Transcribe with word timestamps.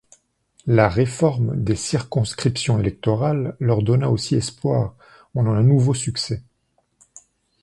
La 0.65 0.89
réforme 0.89 1.53
des 1.63 1.75
circonscriptions 1.75 2.79
électorales 2.79 3.55
leur 3.59 3.83
donna 3.83 4.09
aussi 4.09 4.33
espoir 4.33 4.95
en 5.35 5.45
un 5.45 5.61
nouveau 5.61 5.93
succès. 5.93 6.41